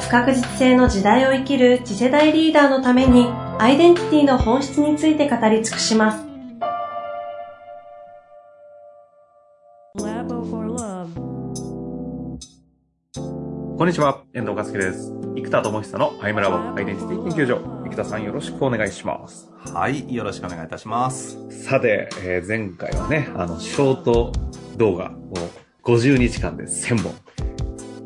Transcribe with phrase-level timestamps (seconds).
[0.00, 3.26] 不確実性の時代を生きる次世代リーダーのために
[3.58, 6.24] アイデンティティの本質について語り尽くします。
[13.76, 15.12] こんにちは、遠藤和樹です。
[15.36, 17.60] 生田智久のアイムラボアイデンティティ研究所。
[17.84, 19.50] 生田さんよろしくお願いします。
[19.72, 21.38] はい、よろしくお願いいたします。
[21.50, 24.32] さて、えー、前回はね、あの、ショート
[24.76, 25.34] 動画を
[25.84, 27.14] 50日間で1000本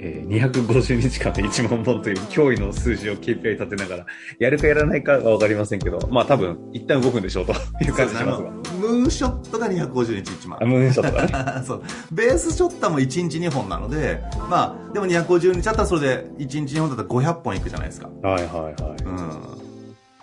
[0.04, 4.06] えー、250日間で1万本という驚異の数字を KPI 立てながら、
[4.40, 8.50] やるかやらないかはわかりませんけど、まあ多分、一旦動くんでしょうという感じしますが。
[8.50, 10.68] ムーンショットが250日1万。
[10.68, 11.62] ムーンショットがね。
[11.64, 11.82] そう。
[12.10, 18.10] ベースショットも1日2本なので、まあ、でも250日あったらそれで1日2本だったら500本いくじゃないですか。
[18.22, 19.04] はいはいはい。
[19.04, 19.62] うん。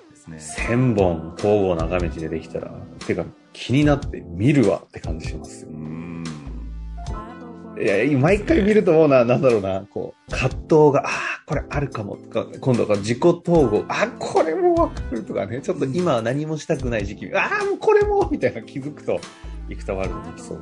[0.09, 0.65] ですね。
[0.67, 2.69] 1000本交互長道でできたら、
[3.07, 5.69] てか気になって見るわって感じしますよ。
[5.71, 5.78] うん
[7.79, 19.19] いや、毎回見ると思うな、なんだろうな、こう、葛藤が、ああ、これあるかもとか、今度は自己統合、あこれもわかるとかね、ちょっと今は何もしたくない時期、ああ、もうこれもみたいな気づくと、
[19.69, 20.59] 幾多ワールドできそう。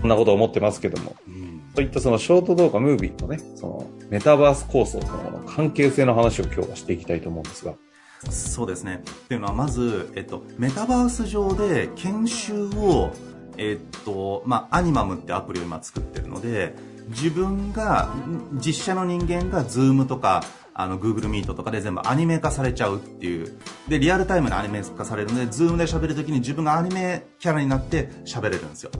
[0.00, 1.16] そんなこと思ってますけども。
[1.26, 7.74] うん、そういったそのショート動画、ムービーとね、そのメタバース構想との関係性の話を今日はしていきたいと思うんですが。
[8.30, 9.02] そうですね。
[9.02, 13.12] っていうのは、まず、えっと、メタバース上で研修を
[13.58, 16.74] えー、っと、まあ、アニマムってアプリを今作ってるので、
[17.08, 18.14] 自分が、
[18.54, 20.42] 実写の人間が Zoom とか、
[20.74, 23.58] あの、Google Meet とかで全部アニメ化されちゃうっていう。
[23.88, 28.90] で、リアルタイムでアニメ化されるので、Zoom で喋るときに自分がアニメキャラになって喋れるんですよ。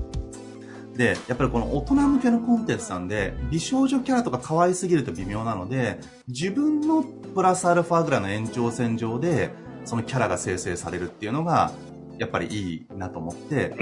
[0.97, 9.50] で、やっぱりこの大人向けのコンテンツなんで、美少女キャラとか可愛すぎると微妙なので、自分のプラスアルファぐらいの延長線上で、
[9.84, 11.71] そのキャラが生成されるっていうのが、
[12.19, 13.75] やっぱりいいなと思って、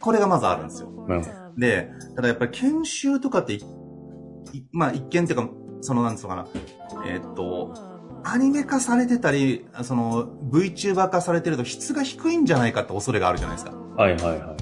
[0.00, 0.90] これがまずあるんですよ。
[1.56, 3.58] で、ただやっぱり研修とかって、
[4.72, 5.48] まあ一見っていうか、
[5.80, 6.46] そのなんつうのかな、
[7.06, 7.74] えー、っと、
[8.24, 13.76] アニメ化されてたり、その VTuber 化されてると質が低いんじゃないかって恐れがあるじゃないですか。
[13.96, 14.56] はいはいはい。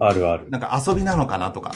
[0.00, 0.50] あるある。
[0.50, 1.72] なんか遊びなのかなとか。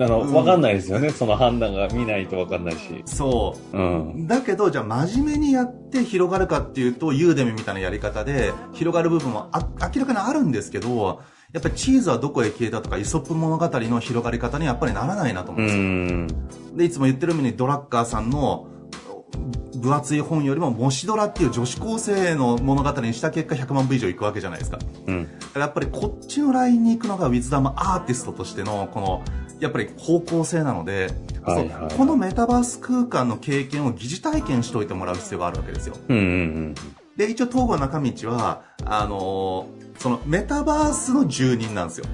[0.00, 1.10] あの、わ、かんないですよね。
[1.10, 3.02] その判断が見ないとわかんないし。
[3.04, 3.76] そう。
[3.76, 4.26] うん。
[4.26, 11.20] だけど、じゃあ真面目にやって広がるかっていうと、ユーデミみたいなやり方で、広がる部分もあ明らかにあるんですけど、
[11.52, 16.76] やっぱりチーズはどこへ消えたとか、イソップ物語の広がり方にやっぱりならないなと思うんですよ。
[16.76, 18.68] で、いつも言ってるようにドラッカーさんの
[19.76, 24.78] 分厚い本よりも、もしドラっていう女子高生の物語にした結果100万部以上いくわけじゃないですか。
[25.06, 25.28] うん。
[25.54, 29.22] やっぱりこっちのラインに行くのがウィズダムアーティストとしての、この、
[29.60, 31.10] やっぱり方向性なので、
[31.42, 35.96] はいはい、このメタバース空間の経験を疑似体験しといてもらう必要があるわけですよ。
[36.08, 36.74] うんうんうん、
[37.16, 42.06] で、一応東郷中道は、あのー、そのメタバースの住人なんですよ。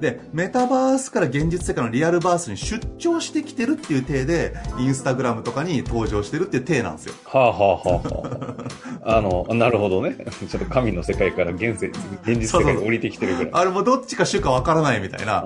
[0.00, 7.14] で、メタバースから現実世界のリアルバースに出張してきてるっていう体で、インスタグラムとかに登場してるっていう体なんですよ。
[7.24, 8.66] はあはあはあは
[9.04, 9.16] あ。
[9.16, 10.16] あの、なるほどね。
[10.48, 13.52] ちょっと神の世界から現世、現実世界に降りてきてるぐらい。
[13.52, 15.44] あれもどっちか主かわからないみたいな。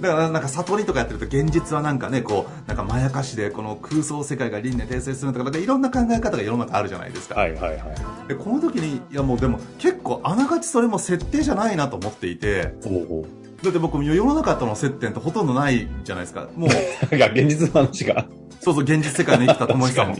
[0.00, 7.38] だからなんか悟りとかやってると現実はなんかね、こう、なんかまやかしでこの空想世界が輪廻転生するとか、なんかいろんな考え方が世の中あるじゃないですか。
[7.38, 8.28] はいはいはい。
[8.28, 16.48] で、この時に、いやもうでも結構あながちそれも設定じゃないなと思っていて、おうおうだって僕世の中との接点ってほとんどないじゃないですか。
[16.56, 16.70] もう。
[17.14, 18.26] いや、現実の話が。
[18.60, 20.16] そうそう、現実世界に生きた友さんも。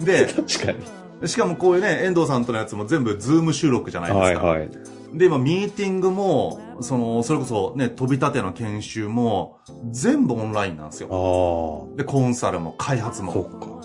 [0.00, 1.28] で、確かに。
[1.28, 4.46] しかもこういうね、遠藤さんとのやつも全部ズーム収録じゃないですか。
[4.46, 4.70] はいはい。
[5.14, 9.58] で、今、ミーティングも、その、それこそね、飛び立ての研修も、
[9.90, 11.88] 全部オンラインなんですよ。
[11.96, 13.32] で、コンサルも開発も。
[13.32, 13.80] そっか。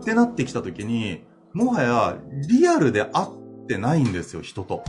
[0.00, 2.16] ってなってきたときに、もはや、
[2.48, 4.82] リアルで会ってないんですよ、人と。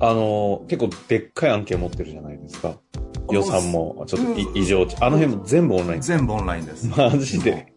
[0.00, 2.76] あの、結構でっかい案件持ってるじゃないですか。
[3.30, 4.96] 予算も、ちょっと異常値。
[5.00, 6.88] あの辺も全部オンライン全部オンラインです。
[6.88, 7.72] マジで。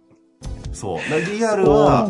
[0.71, 0.99] そう。
[1.31, 2.09] リアルは、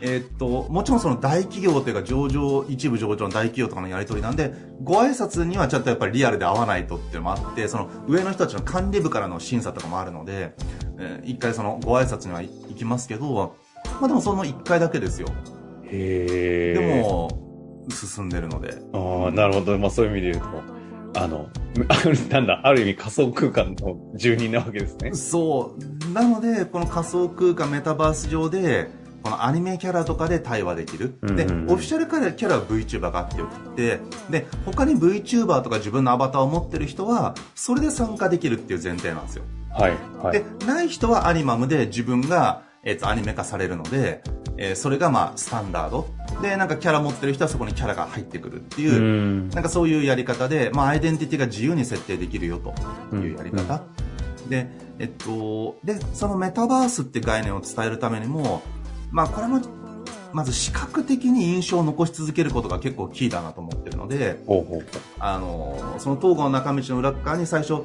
[0.00, 4.52] えー、っと、もちろんその大企業というか上場、一部上場の大企業とかのやり取りなんで、
[4.82, 10.54] ご挨拶にはちょっとやっぱりリアルで会わないとっていうのもあって、その上の人たちの管理部からの審査とかもあるので、
[10.98, 13.56] えー、一回そのご挨拶には行きますけど、
[14.00, 15.28] まあでもその一回だけですよ。
[15.84, 17.51] へでも、
[17.90, 18.78] 進んでるので。
[18.92, 19.78] ああ、なるほど。
[19.78, 20.82] まあそういう意味で言うと。
[21.14, 21.48] あの、
[22.30, 25.14] なんだ、ある意味仮想空間の住人なわけですね。
[25.14, 25.76] そ
[26.08, 26.12] う。
[26.12, 28.88] なので、この仮想空間メタバース上で、
[29.22, 31.14] このアニメキャラとかで対話できる。
[31.22, 34.00] で、オフィシャルキャラは VTuber があってよくて、
[34.30, 39.44] で、他に VTuber とか自分のアバターを持ってる人は、それで参加できるっていう前提なんですよ。
[39.70, 39.92] はい。
[40.22, 44.22] はい、で、ない人はアニマムで自分が、えっ、ー、と、アニメ化されるので、
[44.62, 46.06] えー、それがまあ、スタンダード。
[46.40, 53.82] で、なんかキャラ持ってる人はそこにキャラが入ってくるっていう、うなんかそういうやり方で、まあ、アイデンティティが自由に設定できるよというやり方。
[54.48, 54.68] で、
[55.00, 58.62] えっと、で、そのメタバースって概念を伝えるためにも、
[59.10, 59.60] まあ、これも、
[60.32, 64.84] まず視覚的に印象を残し続けることが結構キーだなと思ってるので、ほうほう
[65.18, 67.82] あの、その東郷の中道の裏側に最初、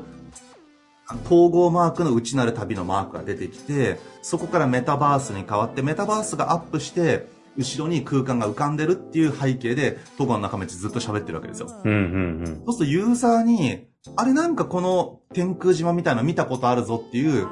[1.26, 7.28] 統合マークの内なる旅のマークが出てきて、そこからメタバースに変わって、メタバースがアップして、
[7.58, 11.68] 後ろに空間が浮かんでるっていう背景で、動画の中でずっと喋ってるわけですよ。
[11.84, 12.62] うんうんうん。
[12.66, 17.48] そうするとユーザーに、あれなんかこの天空島みたいなの見たことあるぞっていう、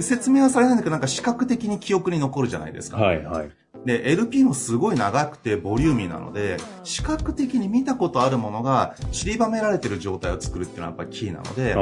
[0.00, 2.96] 説明はされないんだけど、なんか視覚的に記憶に残るじゃないですか。
[2.96, 3.50] はいはい。
[3.84, 11.74] で、LP もすごい長くてボリューミーなので、視覚的に見たことあるものが散りばめられてる状態を作るっていうのはやっぱりキーなので、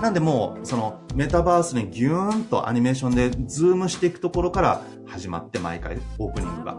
[0.00, 6.76] なんでもう、そのメタバースにギューンとアニメーションでズームしていくところから始まって毎回オープニングが。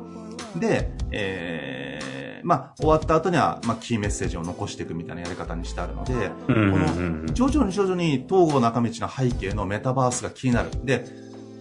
[0.60, 10.70] で、えー、まあ、終わった後には、まあ、キーメッセージを残していくみたいなやり方にしてあるので、この、徐々に徐々に東郷中道の背景のメタバースが気になる。
[10.84, 11.06] で、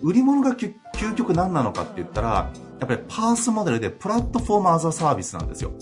[0.03, 0.75] 売り物が究
[1.15, 2.51] 極何なのかって言ったら、
[2.81, 5.73] やっぱりパースモデルでプラットフォームアザサービスなんですよ。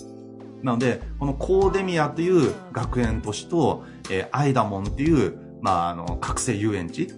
[0.63, 7.09] なので、このコーデミアという学園都市と、えー、アイダモンっていう、まあ、あの、覚醒遊園地。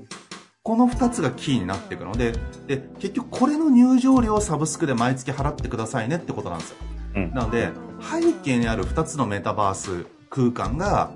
[0.63, 2.33] この二つがキーになっていくので、
[2.65, 6.77] で、結局これの入場料をサブスクで毎月払ってくださいねってことなんですよ。
[7.17, 7.69] うん、なので、
[8.01, 11.11] 背景にある二つのメタバース空間が、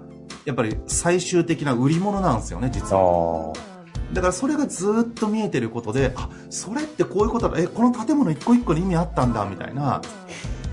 [0.45, 3.53] やっぱり最終的な売り物なんですよね、実は。
[4.13, 10.01] だからそれがずっと見えてることで、あ、それってこういうことだ、え、この建物一個一個に意味あったんだ、みたいな、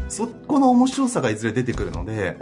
[0.08, 2.36] そこの面白さがいずれ出てくるので、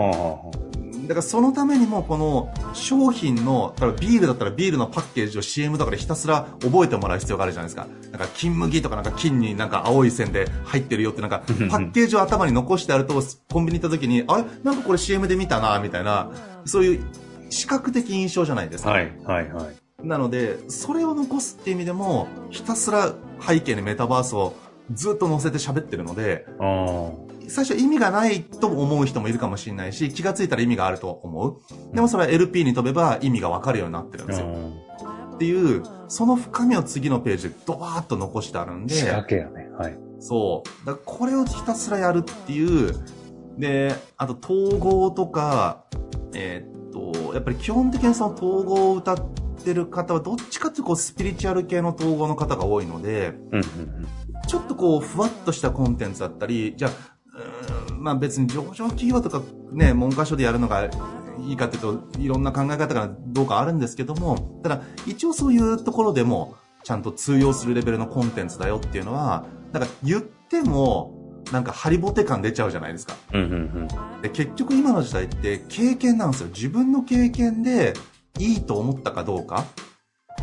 [1.04, 7.86] だからそのためにもこの商品の、例えばビールだったらビールのパッケージを CM とかでひたすら覚えてもらう必要があるじゃないですか。
[8.10, 14.44] なんか金麦とかなんか金になんか青い線で入ってるよってなんかパッケージを頭に残してあるとコンビニ行った時に、あれ？
[14.62, 16.30] なんかこれ CM で見たな、みたいな、
[16.64, 17.04] そういう
[17.50, 18.90] 視覚的印象じゃないですか。
[18.90, 19.83] はい、はい、はい。
[20.04, 24.54] なので、それを残すっていう意味でも、ひたすら背景にメタバースを
[24.92, 26.46] ずっと載せて喋ってるので、
[27.48, 31.60] 最初意味がないと思う人もいるかもしれないし、気がついたら意味があると思う。
[31.94, 34.46] でもそれは LP に飛べば意味がわかるようになってるんですよ。
[35.34, 38.94] っていう、その深みを次のページでドバーッと残してあるんで。
[38.94, 39.68] 仕掛けやね。
[39.76, 39.98] はい。
[40.20, 40.86] そう。
[40.86, 42.94] だからこれをひたすらやるっていう、
[43.58, 45.84] で、あと統合とか、
[46.34, 53.32] えー、っと、やっぱり基本的にその統合を歌って、ってる方はどっちかっていうとこうスピリチュアル系の統合の方が多いので、
[54.46, 56.90] ちょっとこうふわっとしたコンテンツだったり、じゃあ、
[57.98, 60.84] まあ別に上場企業とかね、文科省でやるのが
[61.40, 73.14] いいかっていうと、いろんな考え方がどうかあるんですけども、ただ一応そういうところでもちゃんと通用するレベルのコンテンツだよっていうのは、なんか言っても、なんかハリボテ感出ちゃうじゃないですか。
[74.22, 76.48] で結局今の時代って経験なんですよ。
[76.48, 77.94] 自分の経験で
[78.38, 79.64] いいと思ったかどうか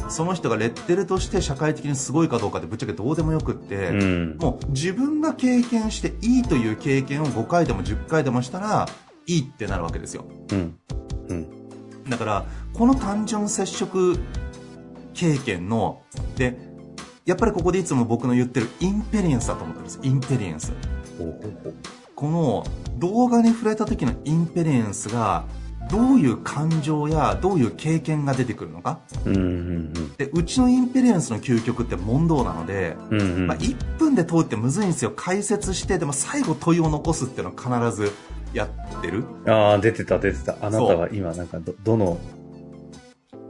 [0.09, 8.87] その人がレッテルとして社会的にすごいかどうかってぶっちゃけどうでもよくって、うん、もう自分が経験していいという経験を5回でも10回でもしたら
[9.27, 10.25] いいってなるわけですよ。
[10.51, 10.79] うん。
[11.29, 14.17] うん、だからこの単純接触
[15.13, 16.01] 経験の
[16.35, 16.57] で
[17.25, 19.99] やっぱりここでいつも僕の言ってるエクスペリエンスだと思ってるんです。
[20.01, 20.73] エクスペリエンス。
[22.15, 22.63] この
[22.97, 25.45] 動画に触れた時のエクスペリエンスが
[25.91, 29.45] どういう感情やどういう経験が出てくるのか、うんうんう
[29.99, 35.11] ん、でうちのエクスペリエンスの究極って問答なので、うんうん、まあ、1分で問うってむずいんですよ。
[35.15, 38.11] 解説してでも最後問いを残すっていうのは必ず
[38.53, 39.25] やってる。
[39.47, 40.55] ああ出てた出てた。
[40.61, 42.17] あなたは今なんかどどの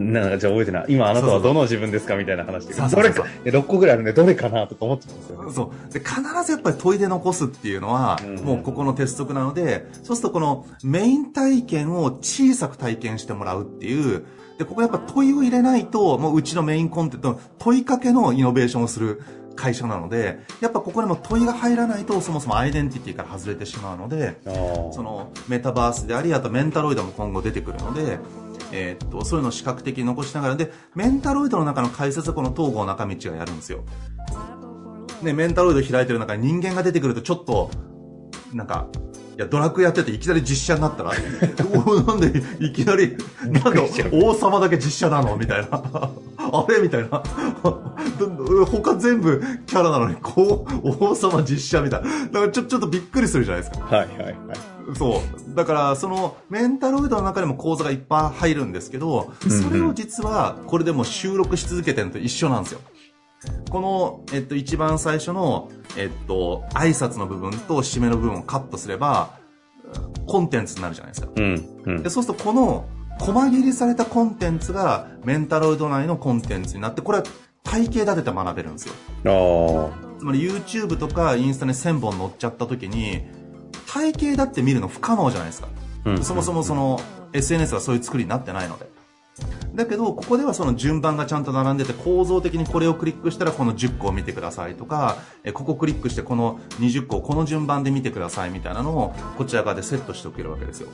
[0.01, 0.85] なんかじゃあ覚えてない。
[0.89, 2.73] 今あなたはどの自分ですかみたいな話で。
[2.73, 5.51] どれか、6個ぐらいあるんでどれかなとか思っちゃうんですよ、ね。
[5.53, 5.93] そう。
[5.93, 14.23] で、必ずやっぱり問いで残すっていうのは、うんもうここの鉄則なので、そうするとこのメイン体験を小さく体験してもらうっていう、
[14.57, 19.21] で、ここやっぱ問いを入れないと、もううちのメインコンテンツの問いかけのイノベーションをする
[19.55, 24.37] 会社なので、やっぱここでも問いが入らないとそもそもアイデンティティから外れてしまうので、
[24.91, 28.19] そのメタバースであり、あとメンタロイドも今後出てくるので、
[28.71, 33.83] えー、っと、そういうのを視覚的に残しながら、で、メンタロイドの中の解説はこの東郷中道がやるんですよ。
[35.21, 37.69] ね、メンタロイド開いてる中に人間が出てくるとちょっと、
[38.53, 38.87] なんか、
[39.41, 41.11] や、ドラクエやってていきなり実写になったら、
[41.85, 45.35] おなんでいきなり、なんで王様だけ実写なの？
[45.35, 45.81] みたいな。
[46.37, 46.79] あれ？
[46.79, 47.23] みたいな。
[48.65, 52.09] 他全部キャラなのに、こう、王様実写みたいな。
[52.31, 53.85] だからちょ、ちょっとびっくりするじゃないですか。
[53.85, 54.35] はいはいはい。
[54.95, 55.21] そ
[55.51, 55.55] う。
[55.55, 62.81] だから、その、メンタロイドの中でも講座がいっぱい入るんですけど、それを実は、これでも収録し続けてるのと一緒なんですよ。
[63.69, 69.39] この、えっと、一番最初の、えっと、挨拶の部分と締めの部分をカットすれば、
[70.27, 71.29] コンテンツになるじゃないですか。
[71.35, 72.85] うんうん、でそうすると、この、
[73.19, 77.23] 細切りされたコンテンツが、メンタロイド内のコンテンツになって、これは
[77.63, 78.93] 体系立てて学べるんですよ。
[80.19, 83.21] つまり YouTube とかインスタに1000本載っちゃった時に、
[83.91, 85.67] 体系だって見るの不可能じゃないですか。
[86.05, 87.01] うん、そもそもその
[87.33, 88.89] SNS はそういう作りになってないので。
[89.73, 100.87] だけど、ここではその順番がちゃんと並んでて、構造的にこれをクリックしたらこの10個を見てくださいとか、えここクリックしてこの20個をこの順番で見てくださいみたいなのを、こちら側でセットしておけるわけですよ。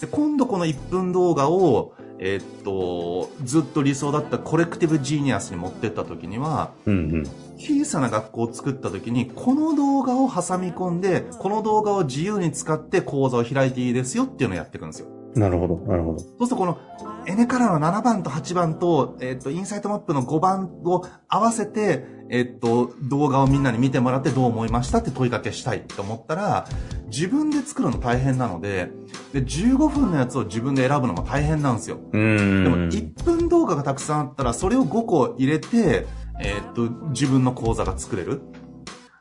[0.00, 15.08] で、今度この1分動画を、えー、っと、ずっと理想だったコレクティブジーニアスに持ってった時には、うんうん、小さな学校を作った時に、この動画を挟み込んで、この動画を自由に使って講座を開いていいですよっていうのをやっていくんですよ。
[15.34, 16.18] なるほど、なるほど。
[16.18, 16.78] そうするとこの、
[17.26, 26.66] エネカラーの7番と8番と、えっ、と、インサイトマップの5番を合わせて、えっ、と、動画をみんなに見てもらってどう思いましたって問いかけしたいと思ったら、
[27.06, 28.90] 自分で作るの大変なので、
[29.32, 31.98] で、15分のやつを自分で選ぶのも大変なんですよ。
[32.12, 36.06] でも、1分動画がたくさんあったら、それを5個入れて、
[36.40, 38.40] えっ、と、自分の講座が作れる。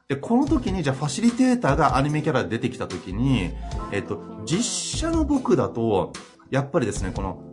[0.08, 3.52] で、この時に、じゃあファシリテーターがアニメキャラで出てきた時に、
[3.92, 4.64] えっと、実
[5.00, 6.14] 写の僕だと、
[6.50, 7.44] やっぱりですね、この、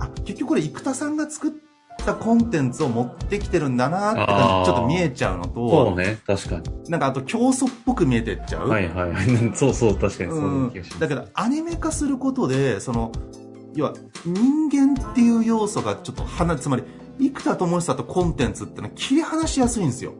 [0.00, 1.52] あ、結局これ生田さんが作っ
[2.04, 6.90] たコンテンツを持ってきてるんだなって感じ、ちょっと見えちゃうのと、そうね、確かに。
[6.90, 8.68] なんかあと競争っぽく見えてっちゃう。
[8.68, 9.12] はいはい。
[9.54, 10.94] そうそう、確かにそうな気がします。
[10.94, 13.12] うん、だけど、アニメ化することで、その、
[13.74, 16.82] 要は、人間っていう要素がちょっと離つまり、
[17.20, 20.14] 生田智久とコンテンツってのは切り離しやすいんですよ。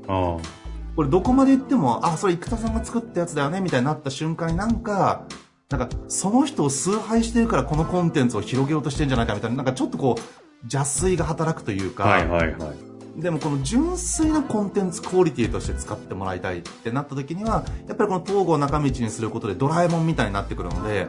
[0.96, 5.26] これどこまで行っても、あ、それ生田さんが作ったやつだよね、みたいになった瞬間になんか、
[5.70, 10.20] なんか、その人を崇拝してるからこのコンテンツを広げようとしてるんじゃないかみたいな、なんかちょっとこう、
[10.62, 13.20] 邪推が働くというか、はいはいはい。
[13.20, 21.06] でもこの純粋なコンテンツクオリティとして使ってもらいたいってなった時には、やっぱりこの東郷中道にすることでドラえもんみたいになってくるので、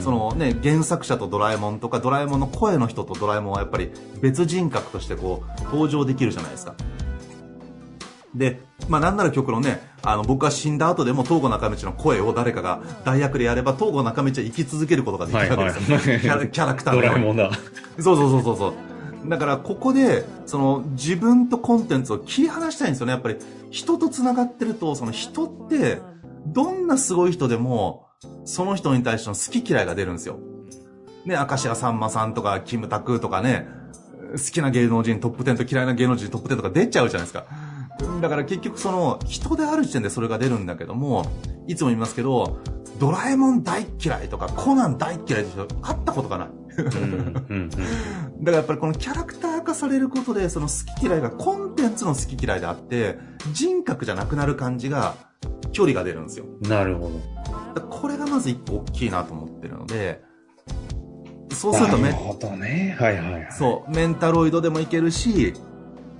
[0.00, 6.76] そのね、原作者とドラえもんとかドラえもんの声の人とドラえもんはやっぱり別人格としてこう、登場できるじゃないですか。
[8.36, 15.96] で、まあなんなら曲のね、あの僕が死んだ後でも東郷中道の声を誰かが代役でやれば東郷中道は生き続けることができるわけですよ。
[15.96, 17.50] はいはい、キャ キャラクタードラえもんだ。
[17.98, 19.28] そうそうそうそうそう。
[19.28, 23.12] だからここで、その自分とコンテンツを切り離したいんですよね。
[23.12, 23.36] やっぱり
[23.70, 26.00] 人と繋がってると、その人って、
[26.46, 28.06] どんなすごい人でも、
[28.44, 30.38] その人に対しての好き嫌いが出るんですよ。
[31.24, 33.66] ね、明石家さんまさんとか、キムタクとかね、
[34.32, 37.46] 好きな芸能人トップ10と嫌いな芸能人トップ10とか出ちゃうじゃないですか。
[38.20, 41.26] だから結局その人である時点でそれが出るんだけども、
[41.66, 42.58] いつも言いますけど、
[42.98, 46.48] ドラえもん大嫌いとか、コナン大嫌いって人会ったことがない。
[46.76, 47.00] だか
[48.44, 53.18] らやっぱりこのキャラクター化されることで、その好き嫌いがコンテンツの好き嫌いであって、
[53.52, 55.14] 人格じゃなくなる感じが、
[55.72, 56.46] 距離が出るんですよ。
[56.62, 57.10] なるほ
[57.74, 57.80] ど。
[57.88, 60.22] これがまず一個大きいなと思ってるので、
[61.52, 62.02] そうするとね。
[62.04, 62.96] なるほどね。
[62.98, 63.48] はいはいはい。
[63.50, 65.54] そう、メンタロイドでもいけるし、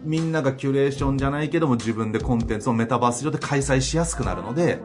[0.06, 4.80] みんながキュレーションじゃないけども自分でコンテンツをメタバース上で開催しやすくなるので、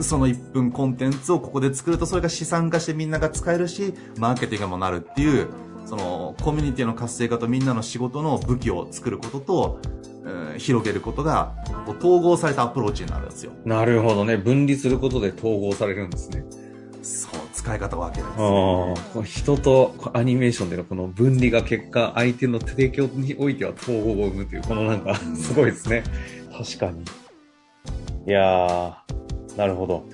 [0.00, 5.48] その1分コンテンツをここで作るとそれが資産化してみんなが使えるし、マーケティングもなるっていう、
[5.86, 9.80] そのコミュニティの活性化とみんなの仕事の武器を作ることと、
[10.24, 11.54] えー、広げることが
[11.98, 13.52] 統合されたアプローチになるんですよ。
[13.64, 14.36] なるほどね。
[14.36, 16.44] 分離することで統合されるんですね。
[17.02, 17.32] そう、
[17.62, 19.24] 使い方わけです、ね。
[19.24, 26.02] 人とアニメーションでのこの分離が結果、相手の提供においては統合を生むという、このなんか、すごいですね。
[26.50, 27.04] 確かに。
[28.26, 30.04] いやー、なるほど。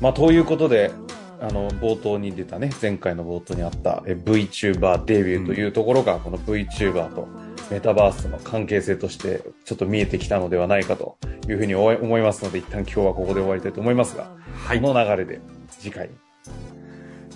[0.00, 0.92] まあ、ということで、
[1.40, 7.26] あの、冒頭に出たね、前回の冒頭にあったえ VTuber デビューというところが、この VTuber と
[7.72, 11.18] メタバースの関係性としてちょっと見えてきたのではないかと
[11.48, 14.30] いうふうに思いますので、一旦今日はここで終わりたいと思いますが、
[14.64, 16.10] はい、この流れで次回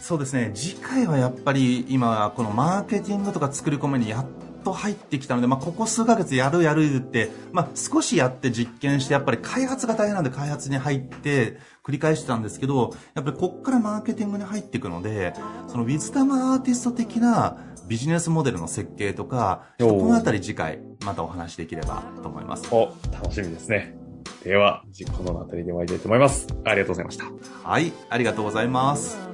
[0.02, 4.26] そうですね次回はやっぱり今このマーケティングとか作り込みにやっ
[4.64, 15.34] と入ってきたので、まあ、ここ数ヶ月やるやるって、まあ、少しやって実験してやっぱり開発が大変なんで開発に入って繰り返してたんですけどやっぱりこっからマーケティングに入っていくので
[15.68, 23.96] そのウィズダムアーティスト的なビジネスモデルの設計とかこの辺り次回またお話しできればと思いますお楽しみですね
[24.44, 26.48] では、次回のあたりで終わりたいと思います。
[26.64, 27.26] ありがとうございました。
[27.62, 29.31] はい、ありがとうございます。